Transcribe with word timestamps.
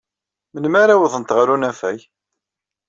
Melmi 0.53 0.77
ara 0.83 0.93
awḍent 0.97 1.35
ɣer 1.35 1.47
unafag? 1.55 1.99